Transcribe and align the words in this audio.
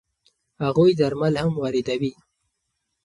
هغوی 0.65 0.91
درمل 0.99 1.33
هم 1.43 1.51
واردوي. 1.57 2.13